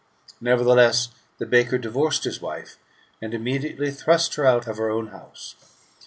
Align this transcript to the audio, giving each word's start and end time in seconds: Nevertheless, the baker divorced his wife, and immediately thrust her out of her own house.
Nevertheless, 0.41 1.09
the 1.37 1.45
baker 1.45 1.77
divorced 1.77 2.23
his 2.23 2.41
wife, 2.41 2.79
and 3.21 3.35
immediately 3.35 3.91
thrust 3.91 4.33
her 4.33 4.47
out 4.47 4.65
of 4.65 4.77
her 4.77 4.89
own 4.89 5.09
house. 5.09 5.53